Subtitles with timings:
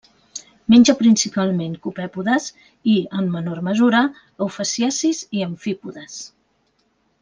[0.73, 4.03] Menja principalment copèpodes i, en menor mesura,
[4.49, 6.21] eufausiacis i amfípodes.